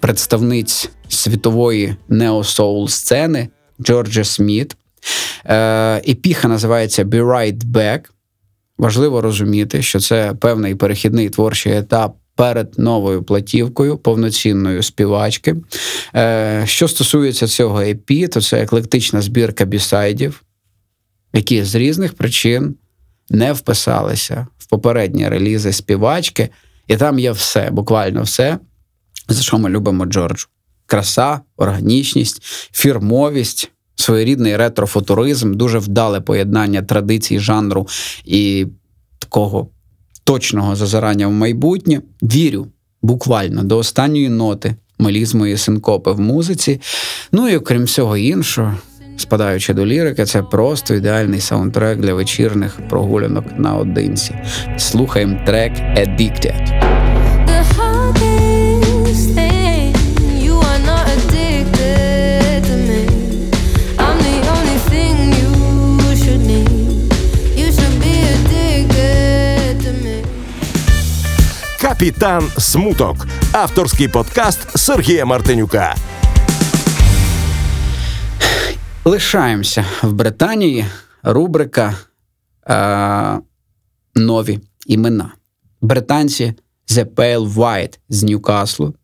представниць 0.00 0.90
світової 1.08 1.96
неосоул 2.08 2.88
сцени 2.88 3.48
Джорджа 3.80 4.24
Сміт. 4.24 4.76
Епіха 6.08 6.48
називається 6.48 7.04
Be 7.04 7.26
Right 7.26 7.64
Back. 7.64 8.00
Важливо 8.78 9.20
розуміти, 9.20 9.82
що 9.82 10.00
це 10.00 10.34
певний 10.40 10.74
перехідний 10.74 11.28
творчий 11.28 11.72
етап 11.76 12.16
перед 12.36 12.78
новою 12.78 13.22
платівкою, 13.22 13.98
повноцінною 13.98 14.82
співачки. 14.82 15.56
Е, 16.14 16.62
Що 16.66 16.88
стосується 16.88 17.46
цього 17.46 17.80
епі, 17.80 18.28
то 18.28 18.40
це 18.40 18.62
еклектична 18.62 19.20
збірка 19.20 19.64
бісайдів, 19.64 20.42
які 21.32 21.64
з 21.64 21.74
різних 21.74 22.14
причин 22.14 22.74
не 23.30 23.52
вписалися 23.52 24.46
в 24.58 24.66
попередні 24.66 25.28
релізи 25.28 25.72
співачки, 25.72 26.48
і 26.86 26.96
там 26.96 27.18
є 27.18 27.32
все, 27.32 27.70
буквально 27.70 28.22
все, 28.22 28.58
за 29.28 29.42
що 29.42 29.58
ми 29.58 29.70
любимо 29.70 30.06
Джорджу: 30.06 30.48
краса, 30.86 31.40
органічність, 31.56 32.42
фірмовість, 32.72 33.70
своєрідний 33.96 34.56
ретрофутуризм, 34.56 35.54
дуже 35.54 35.78
вдале 35.78 36.20
поєднання 36.20 36.82
традицій 36.82 37.38
жанру 37.38 37.88
і 38.24 38.66
такого 39.18 39.68
точного 40.24 40.76
зазирання 40.76 41.26
в 41.26 41.32
майбутнє. 41.32 42.02
Вірю 42.22 42.66
буквально 43.02 43.62
до 43.62 43.78
останньої 43.78 44.28
ноти 44.28 44.76
мелізму 44.98 45.56
синкопи 45.56 46.12
в 46.12 46.20
музиці. 46.20 46.80
Ну 47.32 47.48
і 47.48 47.56
окрім 47.56 47.84
всього 47.84 48.16
іншого, 48.16 48.74
спадаючи 49.16 49.74
до 49.74 49.86
лірики, 49.86 50.24
це 50.24 50.42
просто 50.42 50.94
ідеальний 50.94 51.40
саундтрек 51.40 51.98
для 51.98 52.14
вечірних 52.14 52.78
прогулянок 52.88 53.44
наодинці. 53.58 54.34
Слухаємо 54.76 55.38
трек 55.46 55.72
Addicted. 55.72 56.86
Капітан 71.80 72.44
Смуток. 72.58 73.26
Авторський 73.52 74.08
подкаст 74.08 74.78
Сергія 74.78 75.24
Мартинюка. 75.24 75.94
Лишаємося 79.06 79.84
в 80.02 80.12
Британії. 80.12 80.84
Рубрика 81.22 81.96
е, 82.68 83.40
Нові 84.14 84.60
імена. 84.86 85.32
Британці 85.80 86.54
The 86.88 87.04
Pale 87.04 87.52
White 87.52 87.98
з 88.08 88.22
Ньюкаслу, 88.22 88.94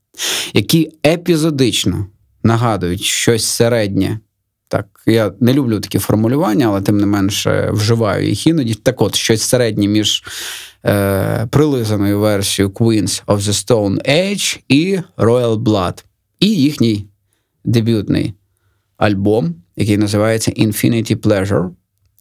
які 0.54 0.92
епізодично 1.06 2.06
нагадують 2.42 3.02
щось 3.02 3.44
середнє. 3.44 4.18
Так, 4.68 4.86
я 5.06 5.32
не 5.40 5.54
люблю 5.54 5.80
такі 5.80 5.98
формулювання, 5.98 6.66
але 6.66 6.80
тим 6.80 6.98
не 6.98 7.06
менше 7.06 7.70
вживаю 7.72 8.28
їх 8.28 8.46
іноді. 8.46 8.74
Так 8.74 9.02
от, 9.02 9.14
щось 9.14 9.42
середнє 9.42 9.88
між 9.88 10.24
е, 10.84 11.46
прилизаною 11.50 12.20
версією 12.20 12.70
Queens 12.70 13.24
of 13.24 13.38
the 13.38 13.66
Stone 13.66 14.10
Age 14.10 14.60
і 14.68 14.98
Royal 15.16 15.56
Blood. 15.56 16.04
І 16.40 16.48
їхній 16.48 17.06
дебютний 17.64 18.34
альбом, 18.96 19.61
який 19.76 19.98
називається 19.98 20.50
Infinity 20.50 21.16
Pleasure. 21.16 21.70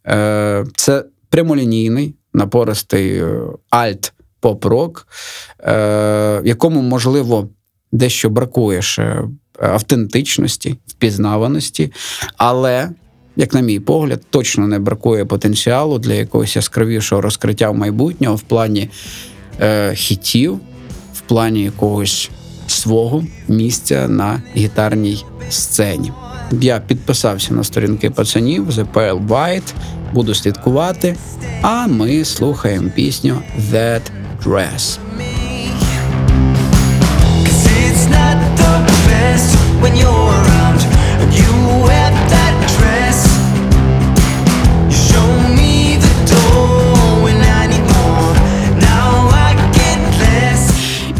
Е, 0.07 0.65
Це 0.75 1.05
прямолінійний, 1.29 2.15
напористий 2.33 3.23
альт 3.69 4.13
поп-рок, 4.39 5.07
е, 5.59 6.41
якому, 6.45 6.81
можливо, 6.81 7.49
дещо 7.91 8.29
бракує 8.29 8.81
ще 8.81 9.23
автентичності, 9.59 10.75
впізнаваності, 10.87 11.91
але, 12.37 12.89
як 13.35 13.53
на 13.53 13.61
мій 13.61 13.79
погляд, 13.79 14.21
точно 14.29 14.67
не 14.67 14.79
бракує 14.79 15.25
потенціалу 15.25 15.99
для 15.99 16.13
якогось 16.13 16.55
яскравішого 16.55 17.21
розкриття 17.21 17.69
в 17.69 17.75
майбутнього 17.75 18.35
в 18.35 18.41
плані 18.41 18.89
е, 19.59 19.95
хітів, 19.95 20.59
в 21.13 21.21
плані 21.21 21.63
якогось 21.63 22.29
свого 22.67 23.23
місця 23.47 24.07
на 24.07 24.41
гітарній 24.55 25.25
сцені. 25.49 26.11
Я 26.51 26.79
підписався 26.79 27.53
на 27.53 27.63
сторінки 27.63 28.09
пацанів 28.09 28.69
The 28.69 28.85
Pale 28.93 29.27
White, 29.27 29.73
буду 30.13 30.35
слідкувати. 30.35 31.15
А 31.61 31.87
ми 31.87 32.25
слухаємо 32.25 32.89
пісню 32.95 33.41
That 33.71 34.01
Dress. 34.45 34.99
When 39.83 39.95
you're 40.01 40.31
around 40.41 40.81
and 41.21 41.31
you 41.39 41.51
wear 41.87 42.09
that 42.33 42.55
dress. 42.75 43.17
You 44.91 44.97
show 45.09 45.29
me 45.59 45.73
the 46.05 46.13
door 46.31 47.23
when 47.25 47.37
I 47.59 47.61
need 47.71 47.85
more. 47.97 48.33
Now 48.89 49.13
I 49.47 49.49
get 49.77 49.99
less. 50.21 50.63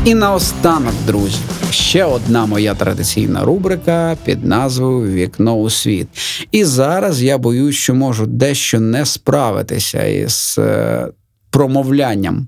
І 0.06 0.16
наостанок, 0.16 0.94
друзі, 1.06 1.40
ще 1.72 2.06
одна 2.06 2.46
моя 2.46 2.76
традиційна 2.76 3.46
рубрика 3.46 4.18
під 4.26 4.46
назвою 4.46 5.14
Вікно 5.14 5.56
у 5.56 5.70
світ. 5.70 6.08
І 6.52 6.66
зараз 6.66 7.24
я 7.24 7.38
боюсь, 7.38 7.76
що 7.76 7.96
можу 7.96 8.26
дещо 8.26 8.80
не 8.80 9.06
справитися 9.06 10.04
із 10.04 10.56
е, 10.58 11.08
промовлянням 11.50 12.48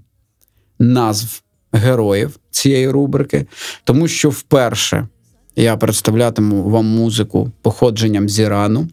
назв 0.79 1.41
героїв 1.71 2.39
цієї 2.51 2.89
рубрики, 2.89 3.45
тому 3.83 4.07
що 4.07 4.29
вперше 4.29 5.07
я 5.55 5.77
представлятиму 5.77 6.63
вам 6.63 6.85
музику 6.85 7.51
походженням 7.61 8.29
з 8.29 8.39
Ірану. 8.39 8.87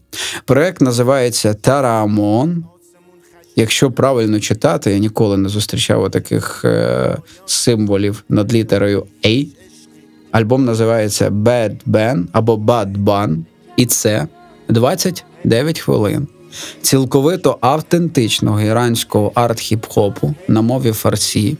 Проект 0.44 0.80
називається 0.80 1.54
Тараамон. 1.54 2.64
Якщо 3.56 3.90
правильно 3.90 4.40
читати, 4.40 4.92
я 4.92 4.98
ніколи 4.98 5.36
не 5.36 5.48
зустрічав 5.48 6.10
таких 6.10 6.64
е, 6.64 7.16
символів 7.46 8.24
над 8.28 8.52
літерою 8.52 9.06
A. 9.24 9.46
Альбом 10.32 10.64
називається 10.64 11.30
Bad 11.30 11.76
Ban 11.86 12.24
або 12.32 12.56
Bad 12.56 13.04
Ban, 13.04 13.36
і 13.76 13.86
це 13.86 14.26
29 14.68 15.80
хвилин 15.80 16.28
цілковито 16.82 17.58
автентичного 17.60 18.60
іранського 18.60 19.32
арт-хіп-хопу 19.34 20.34
на 20.48 20.62
мові 20.62 20.92
фарсі. 20.92 21.56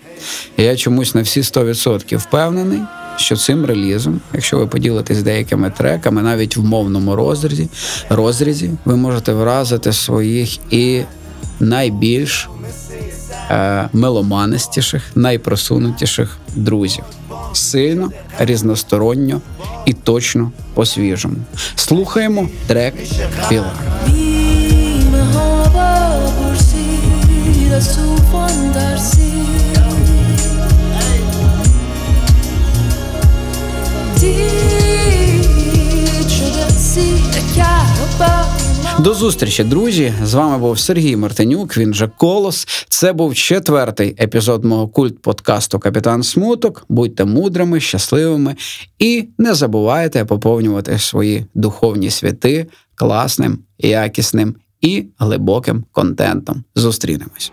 Я 0.57 0.77
чомусь 0.77 1.15
на 1.15 1.23
всі 1.23 1.41
100% 1.41 2.17
впевнений, 2.17 2.81
що 3.17 3.37
цим 3.37 3.65
релізом, 3.67 4.21
якщо 4.33 4.59
ви 4.59 4.67
поділитесь 4.67 5.23
деякими 5.23 5.71
треками, 5.71 6.23
навіть 6.23 6.57
в 6.57 6.65
мовному 6.65 7.17
розрізі, 7.17 7.69
розрізі, 8.09 8.71
ви 8.85 8.97
можете 8.97 9.33
вразити 9.33 9.93
своїх 9.93 10.73
і 10.73 11.03
найбільш 11.61 12.49
е, 13.51 13.89
меломанистіших, 13.93 15.03
найпросунутіших 15.15 16.37
друзів. 16.55 17.05
Сильно, 17.53 18.11
різносторонньо 18.39 19.41
і 19.87 19.93
точно 19.93 20.53
по-свіжому. 20.75 21.37
Слухаємо 21.75 22.49
трек 22.67 22.95
Пілар. 23.49 23.73
Bime 24.07 25.23
hava 25.35 25.91
pursi 26.37 26.89
da 27.71 27.81
su 27.81 28.21
До 39.01 39.15
зустрічі, 39.15 39.65
друзі! 39.65 40.15
З 40.25 40.35
вами 40.35 40.59
був 40.59 40.79
Сергій 40.79 41.17
Мартинюк. 41.17 41.77
Він 41.77 41.95
же 41.95 42.11
Колос. 42.17 42.69
Це 42.89 43.13
був 43.13 43.35
четвертий 43.35 44.17
епізод 44.21 44.65
мого 44.65 44.89
культ 44.89 45.23
подкасту 45.23 45.79
Капітан 45.79 46.23
Смуток. 46.23 46.85
Будьте 46.89 47.25
мудрими, 47.25 47.81
щасливими 47.81 48.57
і 48.99 49.29
не 49.39 49.55
забувайте 49.55 50.25
поповнювати 50.25 50.99
свої 50.99 51.47
духовні 51.55 52.11
святи 52.11 52.67
класним, 52.95 53.59
якісним 53.79 54.55
і 54.81 55.05
глибоким 55.19 55.85
контентом. 55.93 56.65
Зустрінемось. 56.75 57.53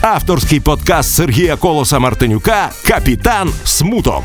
Авторський 0.00 0.60
подкаст 0.60 1.14
Сергія 1.14 1.56
Колоса 1.56 1.98
Мартинюка 1.98 2.70
Капітан 2.86 3.50
Смуток. 3.64 4.24